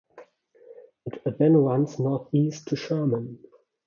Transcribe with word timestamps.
It 1.05 1.37
then 1.37 1.53
runs 1.55 1.99
northeast 1.99 2.69
to 2.69 2.75
Sherman. 2.75 3.37